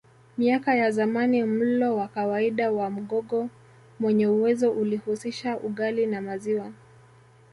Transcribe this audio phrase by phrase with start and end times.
[0.37, 3.49] Miaka ya zamani mlo wa kawaida wa Mgogo
[3.99, 6.71] mwenye uwezo ulihusisha ugali na maziwa